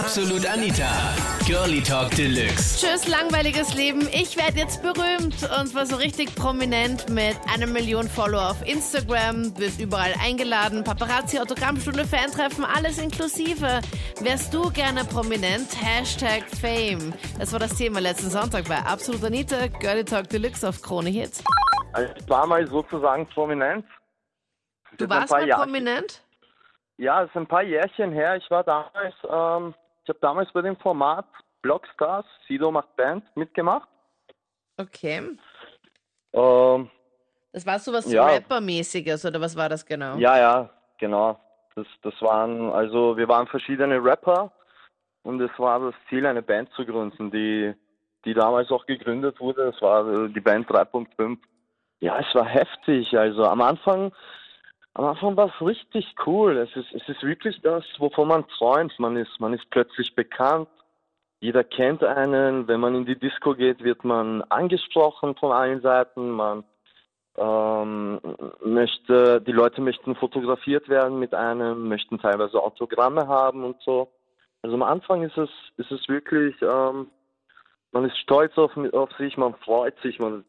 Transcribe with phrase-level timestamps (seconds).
[0.00, 0.90] Absolut Anita.
[1.46, 2.78] Girlie Talk Deluxe.
[2.84, 4.08] Tschüss, langweiliges Leben.
[4.12, 9.56] Ich werde jetzt berühmt und zwar so richtig prominent mit einer Million Follower auf Instagram.
[9.56, 10.82] Wirst überall eingeladen.
[10.82, 13.80] Paparazzi, Autogrammstunde, Fantreffen, alles inklusive.
[14.20, 15.68] Wärst du gerne prominent?
[15.80, 17.12] Hashtag Fame.
[17.38, 19.68] Das war das Thema letzten Sonntag bei Absolut Anita.
[19.68, 21.44] Girlie Talk Deluxe auf Krone Hits.
[21.92, 23.84] Also ich war mal sozusagen prominent.
[24.98, 26.20] Du warst mal Jahre- prominent?
[26.96, 28.36] Ja, es ist ein paar Jährchen her.
[28.36, 29.74] Ich war damals, ähm,
[30.04, 31.26] ich habe damals bei dem Format
[31.62, 33.88] Blockstars, Sido macht Band, mitgemacht.
[34.76, 35.36] Okay.
[36.34, 36.90] Ähm,
[37.52, 38.26] Das war so was Ja.
[38.26, 40.16] Rapper-mäßiges oder was war das genau?
[40.18, 41.38] ja, ja, genau.
[41.74, 44.52] Das, das waren, also wir waren verschiedene Rapper
[45.22, 47.74] und es war das Ziel, eine Band zu gründen, die,
[48.24, 49.72] die damals auch gegründet wurde.
[49.74, 51.38] Es war äh, die Band 3.5.
[52.00, 53.16] Ja, es war heftig.
[53.18, 54.12] Also am Anfang,
[54.94, 56.56] am Anfang war es richtig cool.
[56.56, 58.98] Es ist, es ist wirklich das, wovon man träumt.
[58.98, 60.68] Man ist, man ist plötzlich bekannt.
[61.40, 62.68] Jeder kennt einen.
[62.68, 66.30] Wenn man in die Disco geht, wird man angesprochen von allen Seiten.
[66.30, 66.64] Man
[67.36, 68.20] ähm,
[68.64, 74.08] möchte, die Leute möchten fotografiert werden mit einem, möchten teilweise Autogramme haben und so.
[74.62, 77.10] Also am Anfang ist es, ist es wirklich, ähm,
[77.90, 80.44] man ist stolz auf, auf sich, man freut sich, man,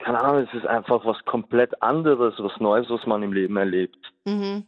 [0.00, 3.98] keine Ahnung, es ist einfach was komplett anderes, was Neues, was man im Leben erlebt.
[4.24, 4.64] Mhm.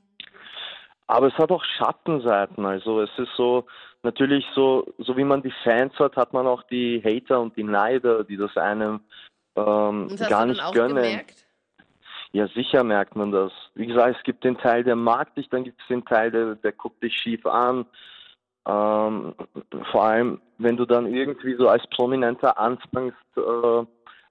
[1.06, 2.64] Aber es hat auch Schattenseiten.
[2.64, 3.66] Also es ist so,
[4.03, 7.64] natürlich so, so wie man die Fans hat, hat man auch die Hater und die
[7.64, 9.00] Neider, die das einem
[9.56, 10.97] ähm, hast gar nicht gönnen.
[10.97, 11.47] gemerkt?
[12.33, 13.53] Ja, sicher merkt man das.
[13.75, 16.55] Wie gesagt, es gibt den Teil, der mag dich, dann gibt es den Teil, der,
[16.55, 17.84] der guckt dich schief an.
[18.66, 19.34] Ähm,
[19.91, 23.84] vor allem, wenn du dann irgendwie so als Prominenter anfängst, äh,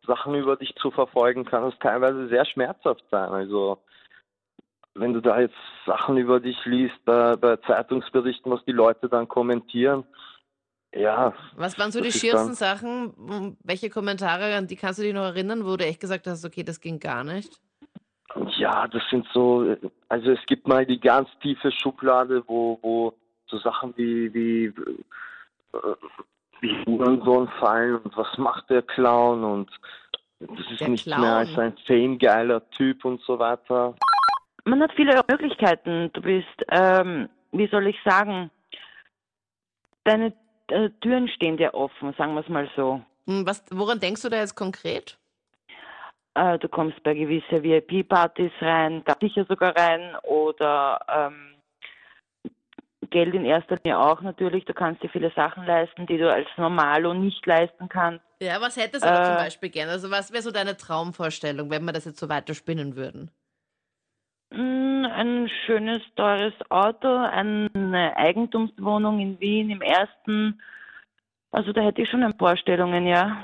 [0.05, 3.30] Sachen über dich zu verfolgen, kann es teilweise sehr schmerzhaft sein.
[3.30, 3.77] Also,
[4.95, 9.27] wenn du da jetzt Sachen über dich liest, bei, bei Zeitungsberichten, was die Leute dann
[9.27, 10.03] kommentieren,
[10.94, 13.13] ja, Was waren so die schiersten Sachen?
[13.17, 16.44] M- Welche Kommentare, an die kannst du dich noch erinnern, wo du echt gesagt hast,
[16.44, 17.62] okay, das ging gar nicht?
[18.57, 19.75] Ja, das sind so,
[20.09, 23.13] also es gibt mal die ganz tiefe Schublade, wo, wo
[23.45, 24.73] so Sachen wie, wie,
[26.61, 29.69] wie Hurensohn fallen und was macht der Clown und
[30.39, 31.22] das ist Der nicht Clown.
[31.22, 33.95] mehr als ein famegeiler Typ und so weiter.
[34.66, 36.09] Man hat viele Möglichkeiten.
[36.13, 38.50] Du bist, ähm, wie soll ich sagen,
[40.03, 40.33] deine
[40.67, 43.01] äh, Türen stehen dir offen, sagen wir es mal so.
[43.27, 45.17] Hm, Was, woran denkst du da jetzt konkret?
[46.33, 51.55] Äh, du kommst bei gewisse VIP-Partys rein, da sicher sogar rein oder ähm,
[53.11, 54.66] Geld in erster Linie auch natürlich.
[54.66, 58.25] Du kannst dir viele Sachen leisten, die du als Normalo nicht leisten kannst.
[58.41, 59.91] Ja, was hättest du aber zum Äh, Beispiel gerne?
[59.91, 63.29] Also was wäre so deine Traumvorstellung, wenn wir das jetzt so weiter spinnen würden?
[64.51, 70.61] Mm, Ein schönes, teures Auto, eine Eigentumswohnung in Wien im ersten.
[71.51, 73.38] Also da hätte ich schon ein paar Vorstellungen, ja.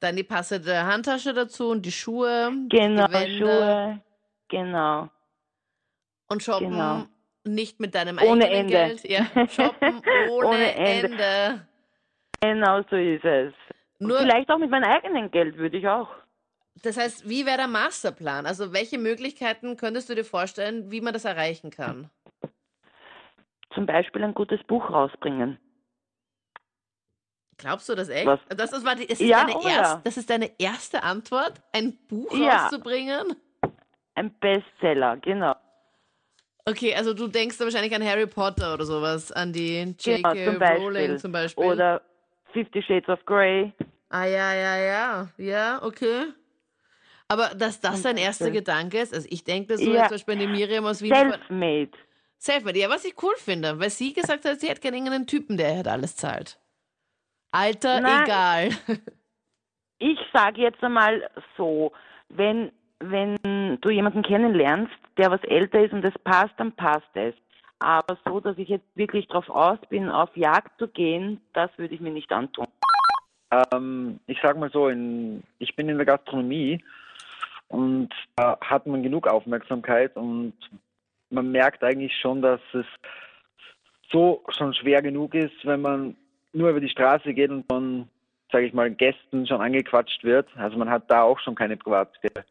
[0.00, 4.00] Dann die passende Handtasche dazu und die Schuhe, Genau, die Schuhe.
[4.48, 5.08] Genau.
[6.28, 7.04] und shoppen genau.
[7.44, 8.72] Nicht mit deinem Ohne eigenen Ende.
[8.72, 9.04] Geld.
[9.04, 11.08] Ja, shoppen ohne, Ohne Ende.
[11.24, 11.66] Ende.
[12.40, 13.54] Genau so ist es.
[13.98, 16.08] Nur, Vielleicht auch mit meinem eigenen Geld würde ich auch.
[16.82, 18.44] das heißt, wie wäre der Masterplan?
[18.46, 22.10] Also welche Möglichkeiten könntest du dir vorstellen, wie man das erreichen kann?
[23.72, 25.58] Zum Beispiel ein gutes Buch rausbringen.
[27.56, 28.26] Glaubst du das echt?
[28.26, 28.40] Was?
[28.48, 30.00] Das, ist, war die, ist Ja, deine erst, ja.
[30.04, 32.64] das ist deine erste Antwort, ein Buch Ja.
[32.64, 33.36] rauszubringen?
[34.16, 35.54] Ein Bestseller, genau.
[36.66, 40.58] Okay, also du denkst da wahrscheinlich an Harry Potter oder sowas, an die Genau, J.K.
[40.58, 40.78] Beispiel.
[40.78, 41.64] Rowling zum Beispiel.
[41.64, 42.02] Oder
[42.52, 43.72] Fifty Shades of Grey.
[44.08, 46.26] ah ja, ja, ja, ja, okay.
[47.28, 48.50] Aber dass das dein erster.
[48.50, 50.00] Gedanke ist, also ich denke so Ja.
[50.00, 51.14] jetzt zum Beispiel die Miriam aus Wien.
[51.14, 51.90] Selfmade.
[52.38, 55.56] Selfmade, ja, was ich cool finde, weil sie gesagt hat, sie hätte gerne irgendeinen Typen,
[55.56, 56.58] der halt alles zahlt.
[57.50, 58.22] Alter, Nein.
[58.24, 58.68] egal.
[59.98, 61.92] Ich sage jetzt einmal so,
[62.28, 62.72] wenn,
[63.10, 67.34] wenn du jemanden kennenlernst, der was älter ist und es passt, dann passt es.
[67.78, 71.94] Aber so, dass ich jetzt wirklich drauf aus bin, auf Jagd zu gehen, das würde
[71.94, 72.66] ich mir nicht antun.
[73.50, 76.82] Ähm, ich sage mal so, in, ich bin in der Gastronomie
[77.68, 80.54] und da hat man genug Aufmerksamkeit und
[81.30, 82.86] man merkt eigentlich schon, dass es
[84.10, 86.16] so schon schwer genug ist, wenn man
[86.52, 88.08] nur über die Straße geht und von,
[88.52, 90.48] sage ich mal, Gästen schon angequatscht wird.
[90.56, 92.44] Also man hat da auch schon keine Privatsphäre.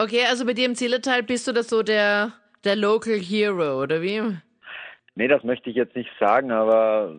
[0.00, 2.32] Okay, also bei dir im Zillertal bist du das so der,
[2.64, 4.22] der Local Hero, oder wie?
[5.14, 7.16] Nee, das möchte ich jetzt nicht sagen, aber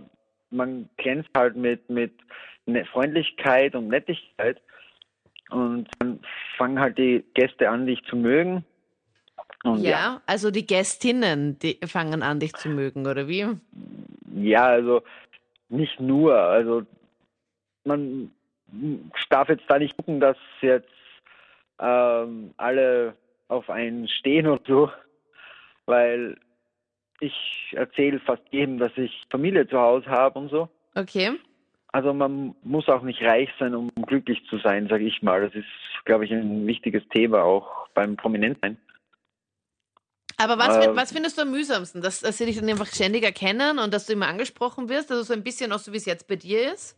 [0.50, 2.12] man glänzt halt mit, mit
[2.66, 4.62] Ne- Freundlichkeit und Nettigkeit.
[5.50, 6.20] Und dann
[6.58, 8.66] fangen halt die Gäste an, dich zu mögen.
[9.64, 13.46] Und Ja, also die Gästinnen, die fangen an, dich zu mögen, oder wie?
[14.34, 15.04] ja, also
[15.70, 16.36] nicht nur.
[16.36, 16.84] Also
[17.84, 18.32] man
[19.30, 20.90] darf jetzt da nicht gucken, dass jetzt
[21.82, 23.16] ähm, alle
[23.48, 24.90] auf einen stehen und so,
[25.86, 26.38] weil
[27.20, 27.34] ich
[27.74, 30.70] erzähle fast jedem, dass ich Familie zu Hause habe und so.
[30.96, 31.32] Okay.
[31.92, 35.42] Also man muss auch nicht reich sein, um glücklich zu sein, sage ich mal.
[35.42, 35.66] Das ist,
[36.06, 38.78] glaube ich, ein wichtiges Thema auch beim Prominentsein.
[40.38, 40.96] Aber was, Ähm.
[40.96, 42.02] was findest du am mühsamsten?
[42.02, 45.12] Dass, dass sie dich dann einfach ständig erkennen und dass du immer angesprochen wirst?
[45.12, 46.98] Also so ein bisschen auch so, wie es jetzt bei dir ist?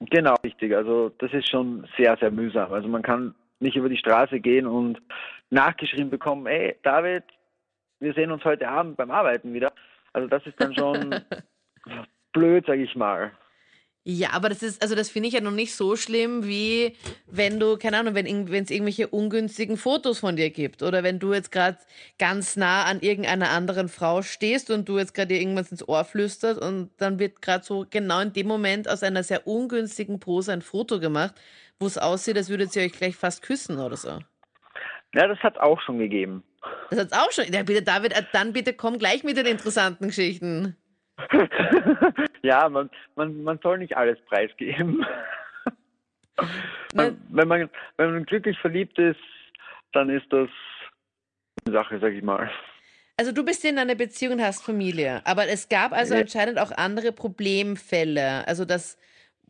[0.00, 0.74] Genau, richtig.
[0.74, 2.72] Also das ist schon sehr, sehr mühsam.
[2.72, 5.00] Also man kann nicht über die Straße gehen und
[5.50, 7.24] nachgeschrieben bekommen, ey, David,
[8.00, 9.72] wir sehen uns heute Abend beim Arbeiten wieder.
[10.12, 11.20] Also das ist dann schon
[12.32, 13.32] blöd, sage ich mal.
[14.02, 16.96] Ja, aber das ist, also das finde ich ja noch nicht so schlimm, wie
[17.26, 21.34] wenn du, keine Ahnung, wenn es irgendwelche ungünstigen Fotos von dir gibt oder wenn du
[21.34, 21.76] jetzt gerade
[22.18, 26.04] ganz nah an irgendeiner anderen Frau stehst und du jetzt gerade dir irgendwas ins Ohr
[26.06, 30.54] flüstert und dann wird gerade so genau in dem Moment aus einer sehr ungünstigen Pose
[30.54, 31.34] ein Foto gemacht,
[31.80, 34.18] wo es aussieht, als würdet ihr euch gleich fast küssen oder so.
[35.14, 36.44] Ja, das hat auch schon gegeben.
[36.90, 37.52] Das hat's auch schon.
[37.52, 40.76] Ja, bitte, David, äh, dann bitte komm gleich mit den interessanten Geschichten.
[42.42, 45.04] ja, man, man, man soll nicht alles preisgeben.
[46.94, 47.16] Ne?
[47.28, 49.20] wenn, man, wenn man glücklich verliebt ist,
[49.92, 50.48] dann ist das
[51.66, 52.50] eine Sache, sag ich mal.
[53.18, 56.22] Also du bist in einer Beziehung und hast Familie, aber es gab also Ja.
[56.22, 58.98] anscheinend auch andere Problemfälle, also das,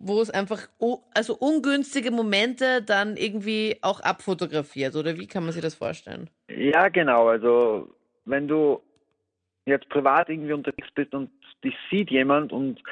[0.00, 0.66] wo es einfach,
[1.14, 6.30] also ungünstige Momente dann irgendwie auch abfotografiert, oder wie kann man sich das vorstellen?
[6.48, 7.28] Ja, genau.
[7.28, 7.94] Also
[8.24, 8.82] wenn du
[9.66, 11.30] jetzt privat irgendwie unterwegs bist und
[11.62, 12.82] dich sieht jemand und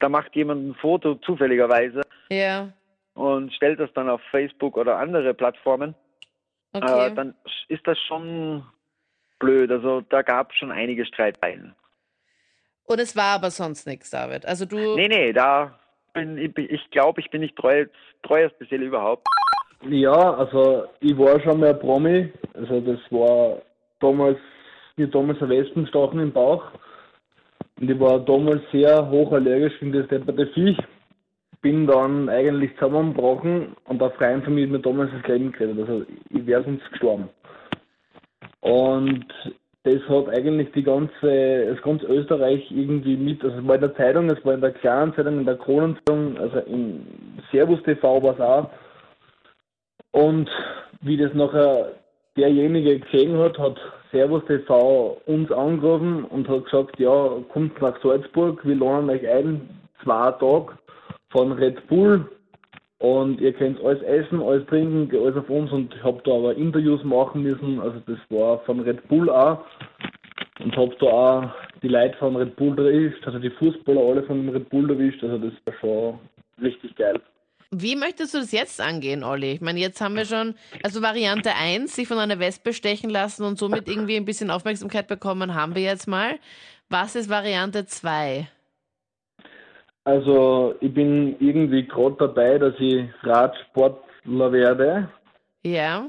[0.00, 2.72] da macht jemand ein Foto zufälligerweise Ja,
[3.14, 5.94] und stellt das dann auf Facebook oder andere Plattformen,
[6.72, 7.06] okay.
[7.06, 7.34] äh, dann
[7.68, 8.64] ist das schon
[9.38, 9.70] blöd.
[9.70, 11.76] Also da gab es schon einige Streitereien.
[12.86, 14.44] und es war aber sonst nichts, David.
[14.44, 15.78] Also du, Nee, nee, da
[16.16, 17.86] bin ich, ich glaube, ich bin nicht treu,
[18.22, 19.26] treueste Seele überhaupt.
[19.88, 22.32] Ja, also ich war schon mal Promi.
[22.54, 23.62] Also das war
[24.00, 24.38] damals,
[24.96, 26.64] mir damals ein Wespenstochen im Bauch.
[27.78, 30.78] Und ich war damals sehr hochallergisch gegen das depperte Viech.
[31.60, 35.78] Bin dann eigentlich zusammengebrochen und von mir hat mir damals das Leben gerettet.
[35.78, 37.28] Also ich wäre sonst gestorben.
[38.60, 39.26] Und
[39.86, 43.94] das hat eigentlich die ganze, das ganze Österreich irgendwie mit, also es war in der
[43.94, 47.06] Zeitung, es war in der kleinen Zeitung, in der Kronenzeitung, also im
[47.52, 48.70] Servus TV war es auch.
[50.10, 50.50] Und
[51.02, 51.92] wie das nachher
[52.36, 53.76] derjenige gesehen hat, hat
[54.10, 59.68] Servus TV uns angerufen und hat gesagt, ja, kommt nach Salzburg, wir laden euch ein,
[60.02, 60.72] zwei Tage
[61.30, 62.24] von Red Bull
[62.98, 67.02] und ihr könnt alles essen, alles trinken, alles auf uns und habe da aber Interviews
[67.04, 69.64] machen müssen, also das war von Red Bull auch
[70.60, 71.50] und habe da auch
[71.82, 75.38] die Leute von Red Bull erwischt, also die Fußballer alle von Red Bull erwischt, also
[75.38, 76.18] das war schon
[76.62, 77.20] richtig geil.
[77.70, 79.52] wie möchtest du das jetzt angehen, Olli?
[79.52, 83.44] Ich meine, jetzt haben wir schon, also Variante 1, sich von einer Wespe stechen lassen
[83.44, 86.38] und somit irgendwie ein bisschen Aufmerksamkeit bekommen, haben wir jetzt mal.
[86.88, 88.48] Was ist Variante 2?
[90.06, 95.08] Also ich bin irgendwie gerade dabei, dass ich Radsportler werde.
[95.64, 96.08] Ja,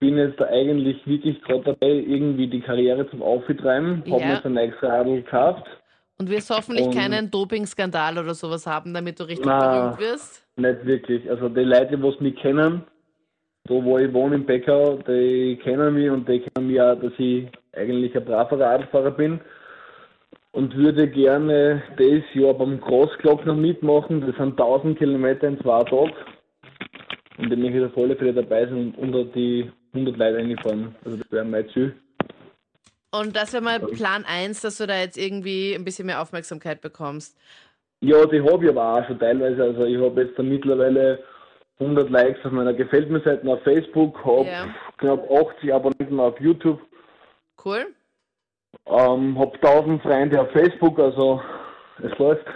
[0.00, 4.04] Bin jetzt eigentlich wirklich gerade dabei, irgendwie die Karriere zum Aufgetreiben.
[4.08, 4.26] Hab Ja.
[4.28, 5.66] mir jetzt ein neues Radl gekauft.
[6.20, 9.90] und wirst hoffentlich Und- keinen Dopingskandal oder sowas haben, damit du richtig Na.
[9.90, 10.44] berühmt wirst.
[10.56, 11.28] Nicht wirklich.
[11.30, 12.82] Also die Leute, die mich kennen,
[13.64, 17.12] da wo ich wohne in Beckau, die kennen mich und die kennen mich auch, dass
[17.18, 19.40] ich eigentlich ein braver Radfahrer bin.
[20.52, 24.22] Und würde gerne dieses Jahr beim Großglockner mitmachen.
[24.22, 26.12] Das sind 1000 Kilometer in zwei Tagen.
[27.36, 30.94] Und ich möchte auf alle Fälle dabei sein und unter die 100 Leute reinfahren.
[31.04, 31.94] Also das wäre mein Ziel.
[33.10, 36.80] Und das wäre mal Plan 1, dass du da jetzt irgendwie ein bisschen mehr Aufmerksamkeit
[36.80, 37.38] bekommst.
[38.00, 39.62] Ja, die habe ich aber auch schon teilweise.
[39.62, 41.22] Also ich habe jetzt da mittlerweile
[41.78, 44.74] 100 Likes auf meiner Gefällt mir Seite auf Facebook, habe Ja.
[44.98, 46.80] knapp 80 Abonnenten auf YouTube,
[47.64, 47.86] Cool.
[48.90, 51.40] Ähm, habe 1000 Freunde auf Facebook, also
[52.02, 52.46] es läuft.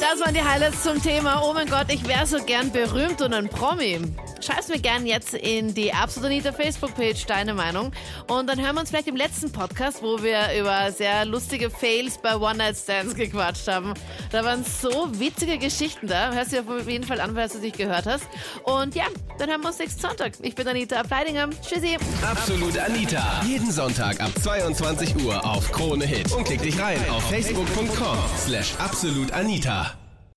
[0.00, 1.42] Das waren die Highlights zum Thema.
[1.44, 4.00] Oh mein Gott, ich wäre so gern berühmt und ein Promi.
[4.48, 7.92] Schreib's mir gern jetzt in die Absolut Anita Facebook-Page deine Meinung.
[8.28, 12.16] Und dann hören wir uns vielleicht im letzten Podcast, wo wir über sehr lustige Fails
[12.16, 13.92] bei One-Night-Stands gequatscht haben.
[14.32, 16.32] Da waren so witzige Geschichten da.
[16.32, 18.26] Hörst du auf jeden Fall an, falls du dich gehört hast.
[18.62, 19.04] Und ja,
[19.38, 20.32] dann hören wir uns nächsten Sonntag.
[20.40, 21.50] Ich bin Anita Ableidinger.
[21.60, 21.98] Tschüssi.
[22.22, 23.42] Absolut Anita.
[23.46, 26.32] Jeden Sonntag ab 22 Uhr auf Krone Hit.
[26.32, 30.07] Und klick dich rein auf facebook.com slash absolutanita.